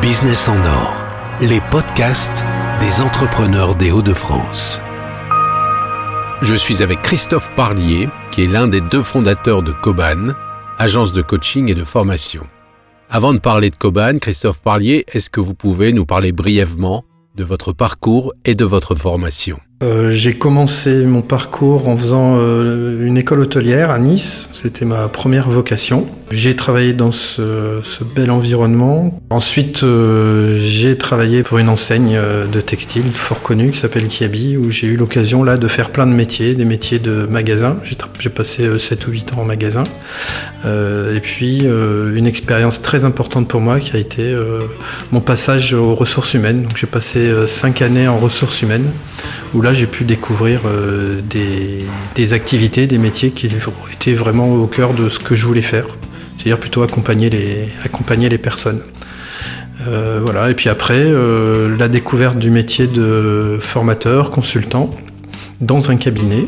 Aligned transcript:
Business 0.00 0.48
en 0.48 0.58
or, 0.64 0.94
les 1.40 1.60
podcasts 1.70 2.44
des 2.80 3.00
entrepreneurs 3.00 3.76
des 3.76 3.92
Hauts-de-France. 3.92 4.80
Je 6.42 6.54
suis 6.54 6.82
avec 6.82 7.00
Christophe 7.02 7.54
Parlier, 7.54 8.08
qui 8.32 8.42
est 8.42 8.48
l'un 8.48 8.66
des 8.66 8.80
deux 8.80 9.04
fondateurs 9.04 9.62
de 9.62 9.70
Coban, 9.70 10.34
agence 10.78 11.12
de 11.12 11.22
coaching 11.22 11.70
et 11.70 11.74
de 11.74 11.84
formation. 11.84 12.44
Avant 13.08 13.32
de 13.32 13.38
parler 13.38 13.70
de 13.70 13.76
Coban, 13.76 14.18
Christophe 14.18 14.60
Parlier, 14.60 15.04
est-ce 15.12 15.30
que 15.30 15.40
vous 15.40 15.54
pouvez 15.54 15.92
nous 15.92 16.04
parler 16.04 16.32
brièvement 16.32 17.04
de 17.36 17.44
votre 17.44 17.72
parcours 17.72 18.32
et 18.44 18.54
de 18.54 18.64
votre 18.64 18.96
formation? 18.96 19.60
Euh, 19.82 20.10
j'ai 20.10 20.34
commencé 20.34 21.04
mon 21.06 21.22
parcours 21.22 21.88
en 21.88 21.96
faisant 21.96 22.36
euh, 22.38 23.04
une 23.04 23.18
école 23.18 23.40
hôtelière 23.40 23.90
à 23.90 23.98
Nice. 23.98 24.48
C'était 24.52 24.84
ma 24.84 25.08
première 25.08 25.48
vocation. 25.48 26.06
J'ai 26.30 26.54
travaillé 26.54 26.92
dans 26.92 27.10
ce, 27.10 27.82
bel 28.14 28.30
environnement. 28.30 29.20
Ensuite, 29.30 29.82
euh, 29.82 30.56
j'ai 30.56 30.96
travaillé 30.96 31.42
pour 31.42 31.58
une 31.58 31.68
enseigne 31.68 32.18
de 32.50 32.60
textile 32.60 33.10
fort 33.12 33.42
connue 33.42 33.70
qui 33.70 33.78
s'appelle 33.78 34.06
Kiabi, 34.06 34.56
où 34.56 34.70
j'ai 34.70 34.86
eu 34.86 34.96
l'occasion 34.96 35.42
là 35.42 35.56
de 35.56 35.68
faire 35.68 35.90
plein 35.90 36.06
de 36.06 36.12
métiers, 36.12 36.54
des 36.54 36.64
métiers 36.64 37.00
de 37.00 37.26
magasin. 37.26 37.76
J'ai 38.18 38.30
passé 38.30 38.78
7 38.78 39.06
ou 39.08 39.10
8 39.10 39.34
ans 39.34 39.40
en 39.40 39.44
magasin. 39.44 39.84
et 40.64 41.20
puis, 41.20 41.66
une 41.66 42.26
expérience 42.26 42.80
très 42.80 43.04
importante 43.04 43.48
pour 43.48 43.60
moi 43.60 43.78
qui 43.80 43.94
a 43.96 43.98
été 43.98 44.34
mon 45.10 45.20
passage 45.20 45.74
aux 45.74 45.94
ressources 45.94 46.32
humaines. 46.32 46.62
Donc, 46.62 46.76
j'ai 46.76 46.86
passé 46.86 47.30
5 47.46 47.82
années 47.82 48.08
en 48.08 48.18
ressources 48.18 48.62
humaines, 48.62 48.90
où 49.52 49.60
là, 49.60 49.71
j'ai 49.72 49.86
pu 49.86 50.04
découvrir 50.04 50.62
euh, 50.66 51.20
des, 52.14 52.32
activités, 52.32 52.86
des 52.86 52.98
métiers 52.98 53.30
qui 53.30 53.46
étaient 53.46 54.12
vraiment 54.12 54.54
au 54.54 54.66
cœur 54.66 54.94
de 54.94 55.08
ce 55.08 55.18
que 55.18 55.34
je 55.34 55.46
voulais 55.46 55.62
faire, 55.62 55.86
c'est-à-dire 56.36 56.58
plutôt 56.58 56.82
accompagner 56.82 57.30
les, 57.30 58.38
personnes. 58.38 58.80
Euh, 59.86 60.20
voilà. 60.22 60.50
Et 60.50 60.54
puis 60.54 60.68
après, 60.68 61.02
euh, 61.02 61.76
la 61.76 61.88
découverte 61.88 62.38
du 62.38 62.50
métier 62.50 62.86
de 62.86 63.58
formateur, 63.60 64.30
consultant, 64.30 64.90
dans 65.60 65.90
un 65.90 65.96
cabinet. 65.96 66.46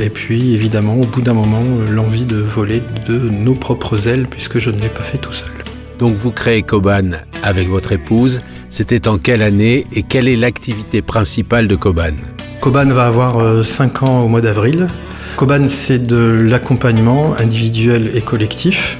et 0.00 0.10
puis 0.10 0.54
évidemment, 0.54 0.96
au 0.96 1.06
bout 1.06 1.22
d'un 1.22 1.32
moment, 1.32 1.64
l'envie 1.90 2.26
de 2.26 2.36
voler 2.36 2.82
de 3.08 3.18
nos 3.18 3.54
propres 3.54 4.08
ailes, 4.08 4.26
puisque 4.28 4.58
je 4.58 4.70
ne 4.70 4.80
l'ai 4.80 4.90
pas 4.90 5.04
fait 5.04 5.18
tout 5.18 5.32
seul. 5.32 5.55
Donc 5.98 6.14
vous 6.16 6.30
créez 6.30 6.62
Coban 6.62 7.10
avec 7.42 7.68
votre 7.68 7.92
épouse. 7.92 8.40
C'était 8.68 9.08
en 9.08 9.18
quelle 9.18 9.42
année 9.42 9.86
et 9.92 10.02
quelle 10.02 10.28
est 10.28 10.36
l'activité 10.36 11.00
principale 11.02 11.68
de 11.68 11.76
Coban 11.76 12.12
Coban 12.60 12.86
va 12.86 13.06
avoir 13.06 13.64
5 13.64 14.02
euh, 14.02 14.06
ans 14.06 14.22
au 14.22 14.28
mois 14.28 14.40
d'avril. 14.40 14.88
Coban, 15.36 15.68
c'est 15.68 16.06
de 16.06 16.16
l'accompagnement 16.16 17.34
individuel 17.38 18.10
et 18.14 18.20
collectif. 18.20 18.98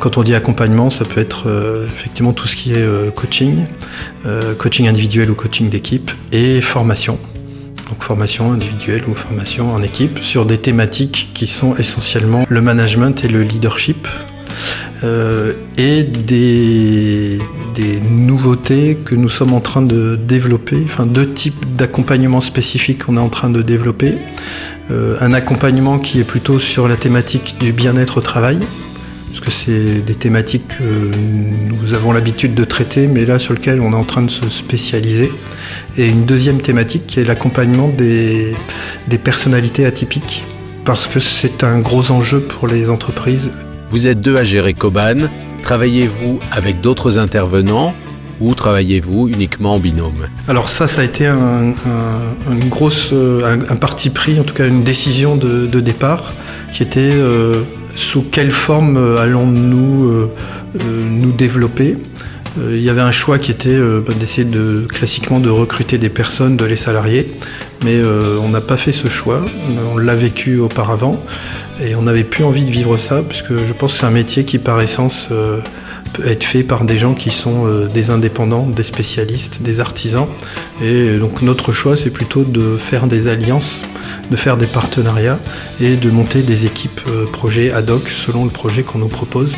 Quand 0.00 0.16
on 0.16 0.22
dit 0.22 0.34
accompagnement, 0.34 0.90
ça 0.90 1.04
peut 1.04 1.20
être 1.20 1.44
euh, 1.46 1.86
effectivement 1.86 2.32
tout 2.32 2.48
ce 2.48 2.56
qui 2.56 2.72
est 2.72 2.78
euh, 2.78 3.10
coaching, 3.10 3.64
coaching 4.58 4.88
individuel 4.88 5.30
ou 5.30 5.34
coaching 5.34 5.68
d'équipe, 5.68 6.10
et 6.32 6.60
formation. 6.60 7.18
Donc 7.88 8.02
formation 8.02 8.52
individuelle 8.52 9.04
ou 9.08 9.14
formation 9.14 9.72
en 9.72 9.82
équipe 9.82 10.18
sur 10.22 10.44
des 10.44 10.58
thématiques 10.58 11.30
qui 11.34 11.46
sont 11.46 11.74
essentiellement 11.76 12.44
le 12.48 12.60
management 12.60 13.24
et 13.24 13.28
le 13.28 13.42
leadership. 13.42 14.06
Euh, 15.04 15.52
et 15.76 16.02
des, 16.02 17.38
nouveautés 18.10 18.98
que 19.04 19.14
nous 19.14 19.28
sommes 19.28 19.52
en 19.52 19.60
train 19.60 19.82
de 19.82 20.16
développer, 20.16 20.78
enfin 20.84 21.06
deux 21.06 21.32
types 21.32 21.76
d'accompagnement 21.76 22.40
spécifiques 22.40 23.04
qu'on 23.04 23.16
est 23.16 23.20
en 23.20 23.28
train 23.28 23.50
de 23.50 23.62
développer. 23.62 24.16
Euh, 24.90 25.16
un 25.20 25.32
accompagnement 25.32 25.98
qui 25.98 26.18
est 26.18 26.24
plutôt 26.24 26.58
sur 26.58 26.88
la 26.88 26.96
thématique 26.96 27.56
du 27.60 27.72
bien-être 27.72 28.18
au 28.18 28.20
travail, 28.20 28.58
parce 29.28 29.40
que 29.40 29.50
c'est 29.50 30.00
des 30.00 30.14
thématiques 30.16 30.66
que 30.78 30.82
nous 30.82 31.94
avons 31.94 32.12
l'habitude 32.12 32.54
de 32.54 32.64
traiter, 32.64 33.06
mais 33.06 33.24
là 33.24 33.38
sur 33.38 33.54
lequel 33.54 33.80
on 33.80 33.92
est 33.92 33.96
en 33.96 34.04
train 34.04 34.22
de 34.22 34.30
se 34.30 34.48
spécialiser. 34.48 35.30
Et 35.96 36.08
une 36.08 36.24
deuxième 36.24 36.60
thématique 36.60 37.06
qui 37.06 37.20
est 37.20 37.24
l'accompagnement 37.24 37.88
des, 37.88 38.54
des 39.06 39.18
personnalités 39.18 39.86
atypiques, 39.86 40.44
parce 40.84 41.06
que 41.06 41.20
c'est 41.20 41.62
un 41.62 41.78
gros 41.78 42.10
enjeu 42.10 42.40
pour 42.40 42.66
les 42.66 42.90
entreprises 42.90 43.50
vous 43.90 44.06
êtes 44.06 44.20
deux 44.20 44.36
à 44.36 44.44
gérer 44.44 44.74
Coban. 44.74 45.28
Travaillez-vous 45.62 46.40
avec 46.52 46.80
d'autres 46.80 47.18
intervenants 47.18 47.94
ou 48.40 48.54
travaillez-vous 48.54 49.28
uniquement 49.28 49.74
en 49.74 49.78
binôme? 49.78 50.28
Alors 50.46 50.68
ça, 50.68 50.86
ça 50.86 51.00
a 51.00 51.04
été 51.04 51.26
un, 51.26 51.74
une 52.50 52.68
grosse, 52.68 53.12
un, 53.12 53.76
parti 53.76 54.10
pris, 54.10 54.38
en 54.38 54.44
tout 54.44 54.54
cas 54.54 54.66
une 54.66 54.82
décision 54.82 55.36
de, 55.36 55.80
départ, 55.80 56.32
qui 56.72 56.82
était 56.82 57.12
euh, 57.12 57.62
sous 57.94 58.22
quelle 58.22 58.50
forme 58.50 58.96
euh, 58.96 59.18
allons-nous 59.18 60.08
euh, 60.08 60.30
nous 61.10 61.32
développer? 61.32 61.96
Il 62.60 62.82
y 62.82 62.90
avait 62.90 63.02
un 63.02 63.12
choix 63.12 63.38
qui 63.38 63.52
était 63.52 63.78
bah, 63.78 64.12
d'essayer 64.18 64.44
de 64.44 64.84
classiquement 64.88 65.38
de 65.38 65.48
recruter 65.48 65.96
des 65.96 66.08
personnes, 66.08 66.56
de 66.56 66.64
les 66.64 66.76
salarier, 66.76 67.30
mais 67.84 68.02
on 68.42 68.48
n'a 68.48 68.60
pas 68.60 68.76
fait 68.76 68.90
ce 68.90 69.06
choix. 69.06 69.42
On 69.94 69.96
l'a 69.96 70.16
vécu 70.16 70.58
auparavant. 70.58 71.22
Et 71.80 71.94
on 71.94 72.02
n'avait 72.02 72.24
plus 72.24 72.42
envie 72.42 72.64
de 72.64 72.70
vivre 72.70 72.96
ça, 72.96 73.22
puisque 73.22 73.56
je 73.56 73.72
pense 73.72 73.92
que 73.92 74.00
c'est 74.00 74.06
un 74.06 74.10
métier 74.10 74.44
qui, 74.44 74.58
par 74.58 74.80
essence, 74.80 75.28
euh, 75.30 75.60
peut 76.12 76.26
être 76.26 76.42
fait 76.42 76.64
par 76.64 76.84
des 76.84 76.96
gens 76.96 77.14
qui 77.14 77.30
sont 77.30 77.66
euh, 77.66 77.86
des 77.86 78.10
indépendants, 78.10 78.66
des 78.66 78.82
spécialistes, 78.82 79.62
des 79.62 79.78
artisans. 79.78 80.26
Et 80.82 81.18
donc 81.18 81.40
notre 81.40 81.70
choix, 81.70 81.96
c'est 81.96 82.10
plutôt 82.10 82.42
de 82.42 82.76
faire 82.76 83.06
des 83.06 83.28
alliances, 83.28 83.84
de 84.30 84.36
faire 84.36 84.56
des 84.56 84.66
partenariats 84.66 85.38
et 85.80 85.94
de 85.94 86.10
monter 86.10 86.42
des 86.42 86.66
équipes 86.66 87.00
euh, 87.06 87.26
projets 87.26 87.70
ad 87.70 87.90
hoc 87.90 88.08
selon 88.08 88.44
le 88.44 88.50
projet 88.50 88.82
qu'on 88.82 88.98
nous 88.98 89.08
propose. 89.08 89.56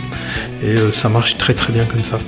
Et 0.62 0.76
ça 0.92 1.08
marche 1.08 1.38
très 1.38 1.54
très 1.54 1.72
bien 1.72 1.86
comme 1.86 2.04
ça. 2.04 2.18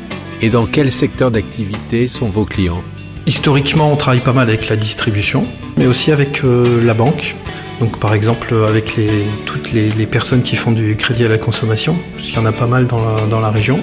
Et 0.41 0.49
dans 0.49 0.65
quel 0.65 0.91
secteur 0.91 1.31
d'activité 1.31 2.09
sont 2.09 2.31
vos 2.31 2.47
clients? 2.47 2.83
Historiquement, 3.27 3.93
on 3.93 3.97
travaille 3.97 4.21
pas 4.21 4.33
mal 4.33 4.49
avec 4.49 4.69
la 4.69 4.77
distribution, 4.77 5.47
mais 5.77 5.87
aussi 5.87 6.11
avec 6.11 6.43
la 6.43 6.95
banque. 6.95 7.37
Donc 7.83 7.99
par 7.99 8.15
exemple 8.15 8.55
avec 8.69 8.97
toutes 9.45 9.73
les, 9.73 10.07
personnes 10.07 10.43
qui 10.43 10.55
font 10.55 10.71
du 10.71 10.95
crédit 10.95 11.25
à 11.25 11.29
la 11.29 11.37
consommation, 11.37 11.97
parce 12.15 12.29
qu'il 12.29 12.37
y 12.37 12.39
en 12.39 12.47
a 12.47 12.53
pas 12.53 12.69
mal 12.69 12.87
dans 12.87 13.41
la, 13.41 13.51
région. 13.51 13.81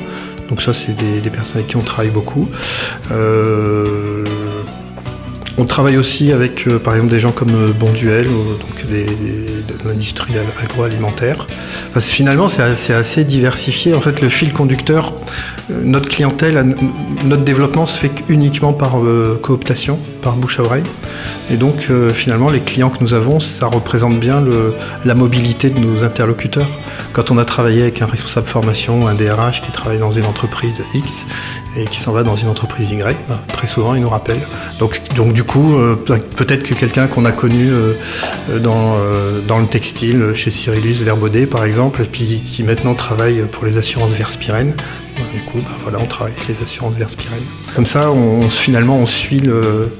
Donc 0.47 0.61
ça 0.61 0.73
c'est 0.73 0.95
des, 0.95 1.29
personnes 1.29 1.57
avec 1.57 1.67
qui 1.67 1.75
on 1.75 1.81
travaille 1.81 2.09
beaucoup. 2.09 2.47
Euh, 3.11 4.23
on 5.57 5.65
travaille 5.65 5.97
aussi 5.97 6.31
avec 6.31 6.65
euh, 6.65 6.79
par 6.79 6.95
exemple 6.95 7.11
des 7.11 7.19
gens 7.19 7.33
comme 7.33 7.53
euh, 7.53 7.73
Bonduel, 7.73 8.27
des, 8.89 9.05
de 9.05 9.87
l'industrie 9.87 10.33
agroalimentaire. 10.61 11.47
finalement 11.99 12.49
c'est 12.49 12.93
assez, 12.93 13.23
diversifié. 13.23 13.93
En 13.93 14.01
fait 14.01 14.21
le 14.21 14.29
fil 14.29 14.53
conducteur, 14.53 15.13
notre 15.69 16.09
clientèle, 16.09 16.75
notre 17.25 17.43
développement 17.43 17.85
se 17.85 17.99
fait 17.99 18.11
uniquement 18.27 18.73
par 18.73 18.97
cooptation, 19.41 19.99
par 20.21 20.33
bouche 20.33 20.59
à 20.59 20.63
oreille. 20.63 20.83
Et 21.51 21.57
donc 21.57 21.87
euh, 21.89 22.13
finalement, 22.13 22.49
les 22.49 22.59
clients 22.59 22.89
que 22.89 23.01
nous 23.01 23.13
avons, 23.13 23.39
ça 23.39 23.67
représente 23.67 24.19
bien 24.19 24.43
la 25.05 25.15
mobilité 25.15 25.69
de 25.69 25.79
nos 25.79 26.03
interlocuteurs. 26.03 26.67
Quand 27.13 27.31
on 27.31 27.37
a 27.37 27.45
travaillé 27.45 27.81
avec 27.81 28.01
un 28.01 28.05
responsable 28.05 28.47
formation, 28.47 29.07
un 29.07 29.15
DRH 29.15 29.61
qui 29.61 29.71
travaille 29.71 29.99
dans 29.99 30.11
une 30.11 30.25
entreprise 30.25 30.83
X 30.93 31.25
et 31.77 31.85
qui 31.85 31.99
s'en 31.99 32.11
va 32.11 32.23
dans 32.23 32.35
une 32.35 32.49
entreprise 32.49 32.91
Y, 32.91 33.17
bah, 33.27 33.41
très 33.51 33.67
souvent 33.67 33.95
il 33.95 34.01
nous 34.01 34.09
rappelle. 34.09 34.39
Donc, 34.79 35.01
du 35.33 35.43
coup, 35.43 35.75
euh, 35.75 35.95
peut-être 35.95 36.63
que 36.63 36.73
quelqu'un 36.73 37.07
qu'on 37.07 37.25
a 37.25 37.31
connu 37.31 37.69
euh, 37.69 37.93
dans, 38.79 39.47
dans 39.47 39.59
le 39.59 39.67
textile, 39.67 40.31
chez 40.33 40.51
Cyrillus 40.51 41.03
Verbaudet 41.03 41.45
par 41.45 41.65
exemple, 41.65 42.01
et 42.01 42.05
puis 42.05 42.41
qui 42.45 42.63
maintenant 42.63 42.95
travaille 42.95 43.43
pour 43.51 43.65
les 43.65 43.77
assurances 43.77 44.11
Verspiren, 44.11 44.73
bah, 45.19 45.25
du 45.33 45.41
coup, 45.41 45.59
bah, 45.59 45.75
voilà, 45.83 45.99
on 46.01 46.05
travaille 46.05 46.33
avec 46.33 46.47
les 46.47 46.63
assurances 46.63 46.95
Verspiren. 46.95 47.39
Comme 47.75 47.85
ça, 47.85 48.11
finalement, 48.49 48.97
on 48.97 49.05
suit 49.05 49.39
le 49.39 49.91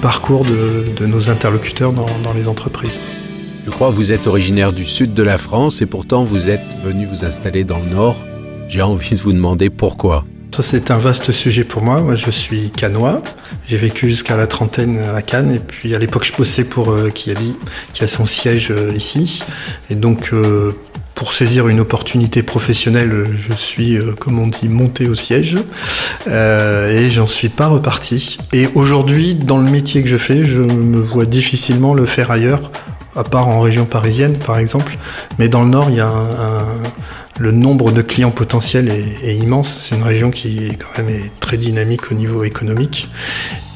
parcours 0.00 0.44
de, 0.44 1.06
nos 1.06 1.30
interlocuteurs 1.30 1.92
dans, 1.92 2.32
les 2.34 2.48
entreprises. 2.48 3.00
Je 3.66 3.70
crois 3.70 3.90
que 3.90 3.96
vous 3.96 4.12
êtes 4.12 4.26
originaire 4.26 4.72
du 4.72 4.84
sud 4.84 5.14
de 5.14 5.22
la 5.22 5.38
France 5.38 5.82
et 5.82 5.86
pourtant 5.86 6.24
vous 6.24 6.48
êtes 6.48 6.64
venu 6.82 7.06
vous 7.06 7.24
installer 7.24 7.64
dans 7.64 7.78
le 7.78 7.90
nord. 7.90 8.24
J'ai 8.68 8.82
envie 8.82 9.10
de 9.10 9.20
vous 9.20 9.32
demander 9.32 9.68
pourquoi. 9.68 10.24
C'est 10.62 10.90
un 10.90 10.98
vaste 10.98 11.32
sujet 11.32 11.64
pour 11.64 11.82
moi. 11.82 12.00
Moi 12.00 12.16
je 12.16 12.30
suis 12.30 12.70
canois. 12.70 13.22
J'ai 13.66 13.76
vécu 13.76 14.08
jusqu'à 14.08 14.36
la 14.36 14.46
trentaine 14.46 14.98
à 15.16 15.22
Cannes 15.22 15.52
et 15.54 15.58
puis 15.58 15.94
à 15.94 15.98
l'époque 15.98 16.24
je 16.24 16.32
bossais 16.36 16.64
pour 16.64 16.90
euh, 16.90 17.10
Kiabi 17.10 17.56
qui 17.94 18.04
a 18.04 18.06
son 18.06 18.26
siège 18.26 18.70
euh, 18.70 18.92
ici. 18.94 19.42
Et 19.90 19.94
donc 19.94 20.30
euh, 20.32 20.72
pour 21.14 21.32
saisir 21.32 21.68
une 21.68 21.80
opportunité 21.80 22.42
professionnelle, 22.42 23.26
je 23.38 23.52
suis, 23.52 23.96
euh, 23.96 24.12
comme 24.18 24.38
on 24.38 24.48
dit, 24.48 24.68
monté 24.68 25.06
au 25.08 25.14
siège 25.14 25.56
et 26.26 27.10
j'en 27.10 27.26
suis 27.26 27.48
pas 27.48 27.66
reparti. 27.66 28.38
Et 28.52 28.68
aujourd'hui, 28.74 29.34
dans 29.34 29.58
le 29.58 29.70
métier 29.70 30.02
que 30.02 30.08
je 30.08 30.16
fais, 30.16 30.44
je 30.44 30.60
me 30.60 30.98
vois 30.98 31.26
difficilement 31.26 31.94
le 31.94 32.06
faire 32.06 32.30
ailleurs, 32.30 32.70
à 33.20 33.24
part 33.24 33.48
en 33.48 33.60
région 33.60 33.84
parisienne, 33.84 34.36
par 34.38 34.58
exemple. 34.58 34.96
Mais 35.38 35.48
dans 35.48 35.62
le 35.62 35.68
Nord, 35.68 35.90
il 35.90 35.96
y 35.96 36.00
a 36.00 36.10
le 37.40 37.52
nombre 37.52 37.90
de 37.90 38.02
clients 38.02 38.30
potentiels 38.30 38.88
est, 38.88 39.34
immense. 39.36 39.80
C'est 39.82 39.96
une 39.96 40.02
région 40.02 40.30
qui 40.30 40.66
est 40.66 40.76
quand 40.76 41.02
même 41.02 41.20
très 41.40 41.56
dynamique 41.56 42.12
au 42.12 42.14
niveau 42.14 42.44
économique. 42.44 43.08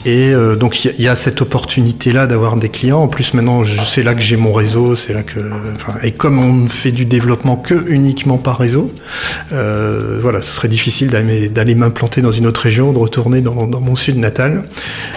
Et 0.04 0.34
euh, 0.34 0.54
donc 0.54 0.84
il 0.84 1.00
y, 1.00 1.08
a 1.08 1.16
cette 1.16 1.40
opportunité-là 1.40 2.26
d'avoir 2.26 2.56
des 2.56 2.68
clients. 2.68 3.00
En 3.00 3.08
plus 3.08 3.32
maintenant, 3.32 3.62
c'est 3.64 4.02
là 4.02 4.14
que 4.14 4.20
j'ai 4.20 4.36
mon 4.36 4.52
réseau, 4.52 4.96
c'est 4.96 5.14
là 5.14 5.22
que. 5.22 5.40
et 6.02 6.12
comme 6.12 6.38
on 6.38 6.52
ne 6.52 6.68
fait 6.68 6.92
du 6.92 7.06
développement 7.06 7.56
que 7.56 7.74
uniquement 7.88 8.36
par 8.36 8.58
réseau, 8.58 8.92
euh, 9.52 10.18
voilà, 10.20 10.42
ce 10.42 10.52
serait 10.52 10.68
difficile 10.68 11.08
d'aller 11.08 11.74
m'implanter 11.74 12.20
dans 12.20 12.32
une 12.32 12.46
autre 12.46 12.60
région, 12.60 12.92
de 12.92 12.98
retourner 12.98 13.40
dans, 13.40 13.66
dans, 13.66 13.80
mon 13.80 13.96
sud 13.96 14.18
natal. 14.18 14.64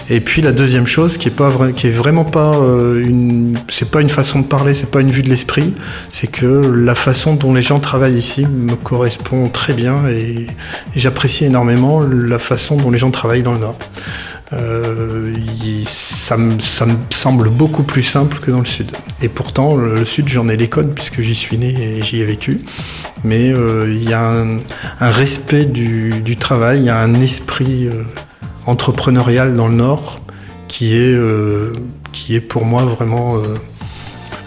Et 0.10 0.22
puis 0.22 0.42
la 0.42 0.54
deuxième 0.54 0.88
chose, 0.88 1.18
qui 1.18 1.28
est 1.28 1.32
pas 1.32 1.52
qui 1.76 1.88
est 1.88 1.92
vraiment 1.92 2.24
pas 2.24 2.56
euh, 2.56 3.04
une, 3.04 3.58
c'est 3.68 3.92
pas 3.92 4.02
une 4.02 4.10
façon 4.10 4.40
de 4.40 4.48
parler, 4.48 4.74
c'est 4.74 4.90
pas 4.90 5.02
une 5.02 5.12
vue 5.12 5.22
de 5.22 5.30
l'esprit, 5.30 5.74
c'est 6.14 6.28
que 6.28 6.46
la 6.46 6.96
façon 6.96 7.36
dont 7.36 7.54
les 7.54 7.62
gens 7.62 7.80
travaillent 7.80 8.18
ici 8.18 8.46
me 8.46 8.76
correspond 8.76 9.50
très 9.50 9.74
bien 9.74 10.08
et 10.08 10.48
j'apprécie 10.96 11.44
énormément 11.44 12.02
la 12.02 12.40
façon 12.40 12.78
dont 12.78 12.90
les 12.90 12.98
gens 12.98 13.12
travaillent 13.12 13.44
dans 13.44 13.54
le 13.54 13.60
Nord. 13.60 13.78
Euh, 14.54 15.34
ça, 15.86 16.38
me, 16.38 16.58
semble 17.10 17.50
beaucoup 17.50 17.84
plus 17.84 18.04
simple 18.04 18.40
que 18.40 18.52
dans 18.52 18.60
le 18.60 18.66
sud. 18.66 18.92
Et 19.22 19.30
pourtant, 19.30 19.76
le, 19.76 20.06
sud, 20.06 20.28
j'en 20.28 20.48
ai 20.48 20.58
les 20.58 20.70
codes 20.70 20.94
puisque 20.94 21.22
j'y 21.22 21.36
suis 21.36 21.58
né 21.58 21.74
et 21.98 22.02
j'y 22.02 22.22
ai 22.22 22.26
vécu. 22.26 22.62
Mais 23.24 23.52
euh, 23.52 23.94
il 23.94 24.08
y 24.08 24.14
a 24.14 24.22
un, 24.22 24.58
respect 25.00 25.66
du, 25.66 26.38
travail, 26.38 26.80
il 26.80 26.86
y 26.86 26.90
a 26.90 27.00
un 27.00 27.16
esprit 27.16 27.88
euh, 27.88 28.04
entrepreneurial 28.66 29.56
dans 29.56 29.68
le 29.68 29.76
nord 29.76 30.22
qui 30.68 30.96
est, 30.96 31.18
qui 32.12 32.36
est 32.36 32.42
pour 32.42 32.66
moi 32.66 32.84
vraiment 32.84 33.38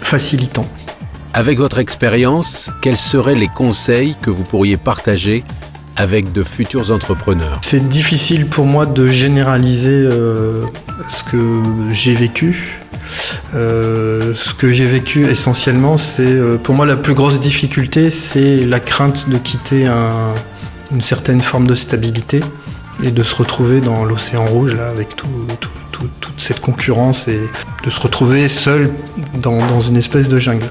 facilitant. 0.02 0.66
Avec 1.32 1.58
votre 1.58 1.78
expérience, 1.78 2.70
quels 2.82 2.98
seraient 2.98 3.34
les 3.34 3.48
conseils 3.48 4.16
que 4.20 4.28
vous 4.28 4.42
pourriez 4.42 4.76
partager 4.76 5.44
avec 6.00 6.32
de 6.32 6.42
futurs 6.42 6.90
entrepreneurs 6.90 7.60
C'est 7.62 7.86
difficile 7.88 8.46
pour 8.46 8.64
moi 8.64 8.86
de 8.86 9.06
généraliser 9.06 9.90
euh, 9.90 10.62
ce 11.08 11.22
que 11.22 11.62
j'ai 11.92 12.14
vécu. 12.14 12.78
Euh, 13.54 14.32
ce 14.34 14.54
que 14.54 14.70
j'ai 14.70 14.86
vécu 14.86 15.26
essentiellement, 15.26 15.98
c'est 15.98 16.22
euh, 16.22 16.56
pour 16.56 16.74
moi 16.74 16.86
la 16.86 16.96
plus 16.96 17.14
grosse 17.14 17.38
difficulté, 17.38 18.08
c'est 18.08 18.64
la 18.64 18.80
crainte 18.80 19.28
de 19.28 19.36
quitter 19.36 19.86
un, 19.86 20.34
une 20.90 21.02
certaine 21.02 21.42
forme 21.42 21.66
de 21.66 21.74
stabilité 21.74 22.40
et 23.02 23.10
de 23.10 23.22
se 23.22 23.34
retrouver 23.34 23.80
dans 23.80 24.04
l'océan 24.04 24.44
rouge 24.44 24.74
là, 24.74 24.88
avec 24.88 25.16
tout, 25.16 25.26
tout, 25.60 25.70
tout, 25.92 26.06
toute 26.20 26.40
cette 26.40 26.60
concurrence 26.60 27.28
et 27.28 27.40
de 27.84 27.90
se 27.90 28.00
retrouver 28.00 28.48
seul 28.48 28.90
dans, 29.34 29.80
une 29.80 29.96
espèce 29.96 30.28
de 30.28 30.38
jungle. 30.38 30.66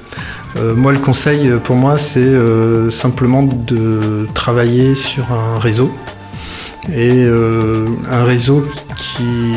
Euh, 0.56 0.74
moi, 0.74 0.92
le 0.92 0.98
conseil 0.98 1.48
euh, 1.48 1.58
pour 1.58 1.76
moi, 1.76 1.98
c'est 1.98 2.20
euh, 2.20 2.90
simplement 2.90 3.42
de 3.42 4.26
travailler 4.34 4.94
sur 4.94 5.32
un 5.32 5.58
réseau 5.58 5.92
et 6.96 7.28
un 8.10 8.24
réseau 8.24 8.64
qui 8.96 9.52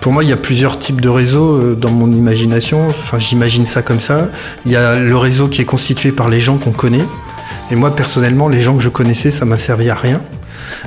pour 0.00 0.12
moi, 0.12 0.22
il 0.22 0.28
y 0.28 0.32
a 0.34 0.36
plusieurs 0.36 0.78
types 0.78 1.00
de 1.00 1.08
réseaux 1.08 1.74
dans 1.74 1.90
mon 1.90 2.12
imagination. 2.12 2.86
Enfin, 2.88 3.18
j'imagine 3.18 3.64
ça 3.64 3.80
comme 3.80 4.00
ça. 4.00 4.28
Il 4.66 4.70
y 4.70 4.76
a 4.76 5.00
le 5.00 5.16
réseau 5.16 5.48
qui 5.48 5.62
est 5.62 5.64
constitué 5.64 6.12
par 6.12 6.28
les 6.28 6.40
gens 6.40 6.58
qu'on 6.58 6.72
connaît. 6.72 7.06
Et 7.70 7.76
moi, 7.76 7.96
personnellement, 7.96 8.48
les 8.48 8.60
gens 8.60 8.76
que 8.76 8.82
je 8.82 8.90
connaissais, 8.90 9.30
ça 9.30 9.46
m'a 9.46 9.56
servi 9.56 9.88
à 9.88 9.94
rien. 9.94 10.20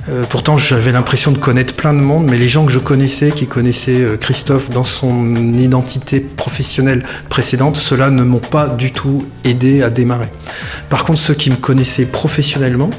Euh, 0.10 0.24
pourtant, 0.30 0.58
j'avais 0.58 0.92
l'impression 0.92 1.32
de 1.32 1.38
connaître 1.38 1.74
plein 1.74 1.94
de 1.94 2.00
monde, 2.00 2.26
mais 2.30 2.38
les 2.38 2.48
gens 2.48 2.66
que 2.66 2.72
je 2.72 2.80
connaissais, 2.80 3.32
qui 3.32 3.48
connaissaient 3.48 4.02
euh, 4.02 4.18
Christophe 4.18 4.70
dans 4.70 4.84
son 4.84 5.36
identité 5.58 6.20
professionnelle 6.20 7.04
précédente, 7.30 7.78
ceux-là 7.78 8.10
ne 8.10 8.24
m'ont 8.24 8.40
pas 8.40 8.68
du 8.68 8.92
tout 8.92 9.26
aidé 9.44 9.82
à 9.82 9.90
démarrer. 9.90 10.30
Par 10.90 11.04
contre, 11.04 11.20
ceux 11.20 11.34
qui 11.34 11.50
me 11.50 11.58
connaissaient 11.58 12.06
professionnellement, 12.06 12.90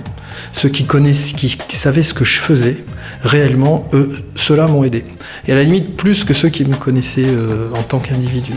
ceux 0.52 0.68
qui 0.68 0.84
connaissaient, 0.84 1.34
qui, 1.34 1.56
qui 1.56 1.76
savaient 1.76 2.02
ce 2.02 2.14
que 2.14 2.24
je 2.24 2.40
faisais, 2.40 2.76
réellement, 3.22 3.88
eux, 3.94 4.16
ceux-là 4.36 4.66
m'ont 4.66 4.84
aidé. 4.84 5.04
Et 5.46 5.52
à 5.52 5.54
la 5.54 5.62
limite, 5.62 5.96
plus 5.96 6.24
que 6.24 6.34
ceux 6.34 6.48
qui 6.48 6.64
me 6.64 6.76
connaissaient 6.76 7.26
euh, 7.26 7.68
en 7.74 7.82
tant 7.82 7.98
qu'individu. 7.98 8.52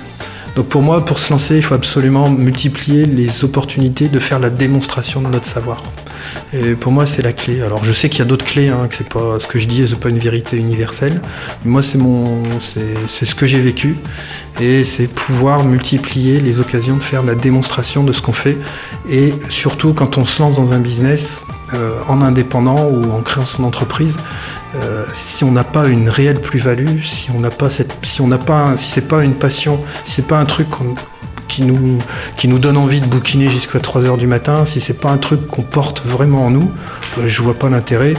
Donc 0.55 0.67
pour 0.67 0.81
moi, 0.81 1.05
pour 1.05 1.19
se 1.19 1.31
lancer, 1.31 1.55
il 1.55 1.63
faut 1.63 1.75
absolument 1.75 2.29
multiplier 2.29 3.05
les 3.05 3.43
opportunités 3.45 4.09
de 4.09 4.19
faire 4.19 4.39
la 4.39 4.49
démonstration 4.49 5.21
de 5.21 5.27
notre 5.27 5.45
savoir. 5.45 5.81
Et 6.53 6.75
pour 6.75 6.91
moi, 6.91 7.05
c'est 7.05 7.21
la 7.21 7.33
clé. 7.33 7.61
Alors, 7.61 7.83
je 7.83 7.93
sais 7.93 8.09
qu'il 8.09 8.19
y 8.19 8.21
a 8.21 8.25
d'autres 8.25 8.45
clés, 8.45 8.69
hein, 8.69 8.87
que 8.89 8.95
c'est 8.95 9.09
pas 9.09 9.39
ce 9.39 9.47
que 9.47 9.59
je 9.59 9.67
dis, 9.67 9.87
c'est 9.87 9.99
pas 9.99 10.09
une 10.09 10.19
vérité 10.19 10.57
universelle. 10.57 11.21
Moi, 11.65 11.81
c'est 11.81 11.97
mon, 11.97 12.43
c'est 12.59 13.25
ce 13.25 13.35
que 13.35 13.45
j'ai 13.45 13.59
vécu, 13.59 13.95
et 14.59 14.83
c'est 14.83 15.07
pouvoir 15.07 15.63
multiplier 15.63 16.39
les 16.39 16.59
occasions 16.59 16.97
de 16.97 17.03
faire 17.03 17.23
la 17.23 17.35
démonstration 17.35 18.03
de 18.03 18.11
ce 18.11 18.21
qu'on 18.21 18.33
fait, 18.33 18.57
et 19.09 19.33
surtout 19.49 19.93
quand 19.93 20.17
on 20.17 20.25
se 20.25 20.41
lance 20.41 20.55
dans 20.55 20.73
un 20.73 20.79
business 20.79 21.45
euh, 21.73 21.99
en 22.07 22.21
indépendant 22.21 22.85
ou 22.89 23.11
en 23.11 23.21
créant 23.21 23.45
son 23.45 23.63
entreprise. 23.63 24.17
Euh, 24.75 25.03
si 25.13 25.43
on 25.43 25.51
n'a 25.51 25.65
pas 25.65 25.87
une 25.87 26.09
réelle 26.09 26.39
plus-value, 26.39 27.01
si 27.03 27.29
on 27.35 27.39
n'a 27.39 27.49
pas 27.49 27.69
cette, 27.69 27.93
si 28.03 28.21
on 28.21 28.27
n'a 28.27 28.37
pas, 28.37 28.77
si 28.77 28.89
c'est 28.89 29.07
pas 29.07 29.23
une 29.23 29.35
passion, 29.35 29.81
si 30.05 30.15
c'est 30.15 30.27
pas 30.27 30.39
un 30.39 30.45
truc 30.45 30.69
qu'on 30.69 30.95
qui 31.51 31.63
nous, 31.63 31.99
qui 32.37 32.47
nous 32.47 32.57
donne 32.57 32.77
envie 32.77 33.01
de 33.01 33.05
bouquiner 33.05 33.49
jusqu'à 33.49 33.79
3 33.79 34.05
heures 34.05 34.17
du 34.17 34.27
matin, 34.27 34.65
si 34.65 34.79
c'est 34.79 34.99
pas 34.99 35.09
un 35.09 35.17
truc 35.17 35.45
qu'on 35.47 35.61
porte 35.61 36.01
vraiment 36.05 36.45
en 36.45 36.49
nous, 36.49 36.71
euh, 37.17 37.27
je 37.27 37.41
vois 37.41 37.53
pas 37.53 37.69
l'intérêt. 37.69 38.13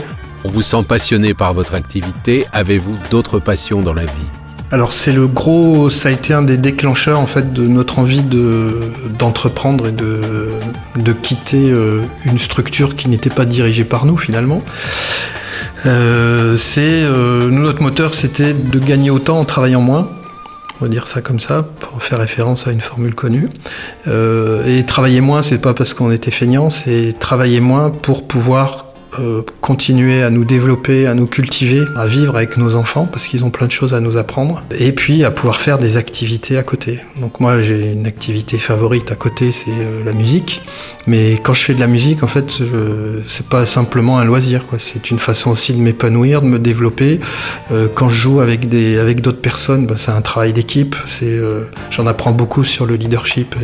On 0.45 0.49
vous 0.49 0.61
sent 0.61 0.83
passionné 0.87 1.33
par 1.33 1.53
votre 1.53 1.73
activité. 1.73 2.45
Avez-vous 2.53 2.95
d'autres 3.09 3.39
passions 3.39 3.81
dans 3.81 3.93
la 3.93 4.03
vie? 4.03 4.29
Alors 4.71 4.93
c'est 4.93 5.11
le 5.11 5.27
gros, 5.27 5.89
ça 5.89 6.09
a 6.09 6.11
été 6.11 6.33
un 6.33 6.41
des 6.41 6.57
déclencheurs 6.57 7.19
en 7.19 7.27
fait 7.27 7.53
de 7.53 7.67
notre 7.67 7.99
envie 7.99 8.23
de 8.23 8.79
d'entreprendre 9.19 9.87
et 9.87 9.91
de, 9.91 10.49
de 10.95 11.13
quitter 11.13 11.69
euh, 11.69 11.99
une 12.25 12.39
structure 12.39 12.95
qui 12.95 13.07
n'était 13.07 13.29
pas 13.29 13.45
dirigée 13.45 13.83
par 13.83 14.05
nous 14.05 14.17
finalement. 14.17 14.63
Euh, 15.85 16.57
c'est 16.57 17.03
euh, 17.03 17.49
nous 17.51 17.61
notre 17.61 17.83
moteur 17.83 18.15
c'était 18.15 18.53
de 18.53 18.79
gagner 18.79 19.11
autant 19.11 19.39
en 19.39 19.45
travaillant 19.45 19.81
moins 19.81 20.09
dire 20.87 21.07
ça 21.07 21.21
comme 21.21 21.39
ça, 21.39 21.63
pour 21.79 22.01
faire 22.01 22.19
référence 22.19 22.67
à 22.67 22.71
une 22.71 22.81
formule 22.81 23.15
connue. 23.15 23.49
Euh, 24.07 24.65
et 24.65 24.85
travailler 24.85 25.21
moins, 25.21 25.41
c'est 25.41 25.59
pas 25.59 25.73
parce 25.73 25.93
qu'on 25.93 26.11
était 26.11 26.31
feignant, 26.31 26.69
c'est 26.69 27.17
travailler 27.19 27.59
moins 27.59 27.89
pour 27.89 28.27
pouvoir 28.27 28.92
euh, 29.19 29.41
continuer 29.61 30.23
à 30.23 30.29
nous 30.29 30.45
développer, 30.45 31.07
à 31.07 31.13
nous 31.13 31.27
cultiver, 31.27 31.83
à 31.95 32.05
vivre 32.05 32.35
avec 32.35 32.57
nos 32.57 32.75
enfants 32.75 33.07
parce 33.11 33.27
qu'ils 33.27 33.43
ont 33.45 33.49
plein 33.49 33.67
de 33.67 33.71
choses 33.71 33.93
à 33.93 33.99
nous 33.99 34.17
apprendre 34.17 34.63
et 34.77 34.91
puis 34.91 35.23
à 35.23 35.31
pouvoir 35.31 35.57
faire 35.57 35.79
des 35.79 35.97
activités 35.97 36.57
à 36.57 36.63
côté. 36.63 36.99
Donc 37.19 37.39
moi 37.39 37.61
j'ai 37.61 37.91
une 37.91 38.07
activité 38.07 38.57
favorite 38.57 39.11
à 39.11 39.15
côté, 39.15 39.51
c'est 39.51 39.71
euh, 39.71 40.03
la 40.05 40.13
musique. 40.13 40.61
Mais 41.05 41.37
quand 41.43 41.53
je 41.53 41.61
fais 41.61 41.73
de 41.73 41.81
la 41.81 41.87
musique, 41.87 42.23
en 42.23 42.27
fait, 42.27 42.59
c'est 43.27 43.47
pas 43.47 43.65
simplement 43.65 44.19
un 44.19 44.23
loisir, 44.23 44.65
quoi. 44.65 44.79
C'est 44.79 45.11
une 45.11 45.19
façon 45.19 45.51
aussi 45.51 45.73
de 45.73 45.79
m'épanouir, 45.79 46.41
de 46.41 46.47
me 46.47 46.59
développer. 46.59 47.19
Euh, 47.73 47.89
quand 47.93 48.07
je 48.07 48.15
joue 48.15 48.39
avec 48.39 48.69
des 48.69 48.97
avec 48.97 49.19
d'autres 49.19 49.41
personnes, 49.41 49.85
bah, 49.85 49.95
c'est 49.97 50.11
un 50.11 50.21
travail 50.21 50.53
d'équipe. 50.53 50.95
C'est 51.05 51.37
j'en 51.91 52.07
apprends 52.07 52.31
beaucoup 52.31 52.63
sur 52.63 52.85
le 52.85 52.95
leadership 52.95 53.55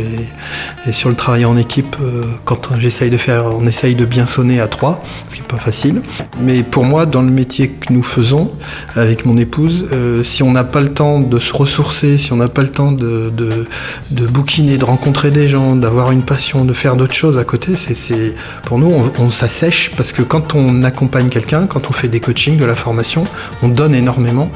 et, 0.86 0.92
sur 0.92 1.08
le 1.08 1.16
travail 1.16 1.46
en 1.46 1.56
équipe. 1.56 1.96
Quand 2.44 2.78
j'essaye 2.78 3.10
de 3.10 3.18
faire, 3.18 3.46
on 3.46 3.66
essaye 3.66 3.96
de 3.96 4.06
bien 4.06 4.26
sonner 4.26 4.60
à 4.60 4.68
trois, 4.68 5.02
pas 5.44 5.58
facile. 5.58 6.02
Mais 6.42 6.64
pour 6.64 6.86
moi, 6.86 7.06
dans 7.06 7.22
le 7.22 7.32
métier 7.32 7.70
que 7.70 7.94
nous 7.94 8.04
faisons 8.04 8.52
avec 8.96 9.26
mon 9.26 9.38
épouse, 9.38 9.88
euh, 9.92 10.24
si 10.24 10.44
on 10.44 10.52
n'a 10.52 10.64
pas 10.64 10.82
le 10.82 10.94
temps 10.94 11.20
de 11.20 11.40
se 11.40 11.54
ressourcer, 11.54 12.18
si 12.18 12.34
on 12.34 12.38
n'a 12.38 12.48
pas 12.48 12.62
le 12.62 12.70
temps 12.70 12.92
de, 12.92 13.32
de 13.36 14.28
bouquiner, 14.28 14.78
de 14.78 14.86
rencontrer 14.86 15.32
des 15.32 15.48
gens, 15.48 15.76
d'avoir 15.76 16.12
une 16.12 16.24
passion, 16.24 16.66
de 16.66 16.74
faire 16.74 16.96
d'autres 16.96 17.14
choses 17.14 17.38
à 17.38 17.44
côté, 17.44 17.76
c'est 17.76 18.36
pour 18.64 18.78
nous, 18.78 18.92
on, 18.92 19.12
on 19.24 19.30
s'assèche 19.30 19.92
parce 19.96 20.12
que 20.12 20.22
quand 20.22 20.56
on 20.56 20.84
accompagne 20.84 21.30
quelqu'un, 21.30 21.68
quand 21.68 21.90
on 21.90 21.94
fait 21.94 22.08
des 22.08 22.20
coachings, 22.20 22.58
de 22.58 22.66
la 22.66 22.76
formation, 22.76 23.26
on 23.62 23.68
donne 23.68 23.96
énormément, 23.96 24.50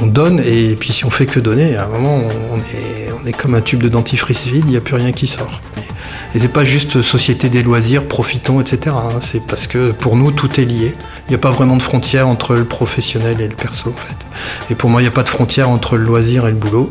on 0.00 0.06
donne 0.06 0.40
et 0.44 0.76
puis 0.76 0.92
si 0.92 1.04
on 1.04 1.10
fait 1.10 1.26
que 1.26 1.40
donner, 1.40 1.76
à 1.76 1.84
un 1.84 1.88
moment, 1.88 2.20
on 2.52 3.26
est, 3.26 3.32
comme 3.32 3.54
un 3.54 3.60
tube 3.60 3.82
de 3.82 3.88
dentifrice 3.88 4.46
vide, 4.46 4.64
il 4.66 4.70
n'y 4.70 4.76
a 4.76 4.80
plus 4.80 4.96
rien 4.96 5.12
qui 5.12 5.26
sort. 5.26 5.60
Et 6.34 6.38
c'est 6.38 6.52
pas 6.52 6.64
juste 6.64 7.00
société 7.00 7.48
des 7.48 7.62
loisirs, 7.62 8.04
profitons, 8.04 8.60
etc. 8.60 8.96
hein. 8.96 9.18
C'est 9.20 9.42
parce 9.42 9.66
que 9.66 9.92
pour 9.92 10.16
nous, 10.16 10.23
tout 10.30 10.60
est 10.60 10.64
lié. 10.64 10.94
Il 11.26 11.30
n'y 11.30 11.34
a 11.34 11.38
pas 11.38 11.50
vraiment 11.50 11.76
de 11.76 11.82
frontière 11.82 12.28
entre 12.28 12.54
le 12.54 12.64
professionnel 12.64 13.40
et 13.40 13.48
le 13.48 13.54
perso, 13.54 13.90
en 13.90 14.00
fait. 14.00 14.16
Et 14.70 14.74
pour 14.74 14.90
moi, 14.90 15.00
il 15.00 15.04
n'y 15.04 15.08
a 15.08 15.12
pas 15.12 15.22
de 15.22 15.28
frontière 15.28 15.68
entre 15.70 15.96
le 15.96 16.04
loisir 16.04 16.46
et 16.46 16.50
le 16.50 16.56
boulot. 16.56 16.90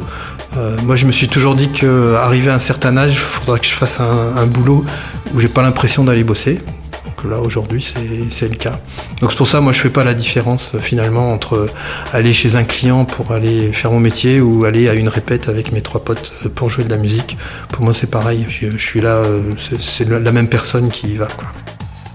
Euh, 0.57 0.77
moi, 0.83 0.95
je 0.95 1.05
me 1.05 1.11
suis 1.11 1.27
toujours 1.27 1.55
dit 1.55 1.69
qu'arrivé 1.69 2.49
à 2.49 2.55
un 2.55 2.59
certain 2.59 2.95
âge, 2.97 3.13
il 3.13 3.17
faudra 3.17 3.59
que 3.59 3.65
je 3.65 3.71
fasse 3.71 3.99
un, 3.99 4.45
boulot 4.45 4.85
où 5.33 5.39
j'ai 5.39 5.47
pas 5.47 5.61
l'impression 5.61 6.03
d'aller 6.03 6.23
bosser. 6.23 6.59
Donc 7.05 7.31
là, 7.31 7.39
aujourd'hui, 7.39 7.93
c'est 8.29 8.49
le 8.49 8.55
cas. 8.55 8.79
Donc 9.19 9.31
c'est 9.31 9.37
pour 9.37 9.47
ça, 9.47 9.61
moi, 9.61 9.71
je 9.71 9.79
fais 9.79 9.89
pas 9.89 10.03
la 10.03 10.13
différence 10.13 10.71
euh, 10.75 10.79
finalement 10.79 11.31
entre 11.31 11.69
aller 12.11 12.33
chez 12.33 12.55
un 12.55 12.63
client 12.63 13.05
pour 13.05 13.31
aller 13.31 13.71
faire 13.71 13.91
mon 13.91 13.99
métier 13.99 14.41
ou 14.41 14.65
aller 14.65 14.89
à 14.89 14.93
une 14.93 15.07
répète 15.07 15.47
avec 15.47 15.71
mes 15.71 15.81
trois 15.81 16.03
potes 16.03 16.33
euh, 16.45 16.49
pour 16.49 16.69
jouer 16.69 16.83
de 16.83 16.89
la 16.89 16.97
musique. 16.97 17.37
Pour 17.69 17.83
moi, 17.83 17.93
c'est 17.93 18.09
pareil. 18.09 18.45
Je, 18.49 18.77
suis 18.77 19.01
là, 19.01 19.23
c'est 19.79 20.07
la 20.07 20.31
même 20.31 20.49
personne 20.49 20.89
qui 20.89 21.13
y 21.13 21.15
va. 21.15 21.27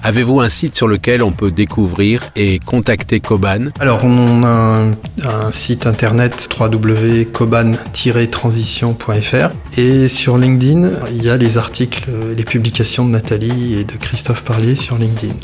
Avez-vous 0.03 0.41
un 0.41 0.49
site 0.49 0.75
sur 0.75 0.89
lequel 0.89 1.23
on 1.23 1.33
peut 1.33 1.51
découvrir 1.51 2.31
et 2.37 2.59
contacter 2.61 3.21
Coban 3.21 3.65
Alors, 3.81 4.05
on 4.05 4.43
a 4.45 4.49
un, 4.49 4.93
un 5.25 5.53
site 5.53 5.87
internet 5.87 6.49
www.coban-transition.fr 6.59 9.51
et 9.77 10.09
sur 10.09 10.39
LinkedIn, 10.39 10.91
il 11.11 11.23
y 11.25 11.31
a 11.31 11.37
les 11.37 11.59
articles, 11.59 12.09
les 12.37 12.45
publications 12.45 13.05
de 13.05 13.11
Nathalie 13.11 13.75
et 13.75 13.83
de 13.85 13.95
Christophe 13.95 14.45
Parlier 14.45 14.77
sur 14.77 14.97
LinkedIn. 14.99 15.35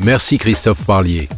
Merci 0.00 0.38
Christophe 0.38 0.84
Parlier. 0.84 1.28